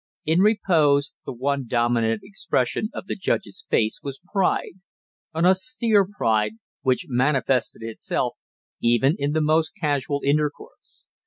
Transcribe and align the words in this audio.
In 0.25 0.39
repose, 0.39 1.11
the 1.27 1.31
one 1.31 1.67
dominant 1.67 2.21
expression 2.23 2.89
of 2.91 3.05
the 3.05 3.15
judge's 3.15 3.67
face 3.69 3.99
was 4.01 4.19
pride, 4.33 4.79
an 5.35 5.45
austere 5.45 6.07
pride, 6.07 6.53
which 6.81 7.05
manifested 7.07 7.83
itself 7.83 8.33
even 8.81 9.15
in 9.19 9.33
the 9.33 9.41
most 9.41 9.73
casual 9.79 10.21
intercourse. 10.25 11.05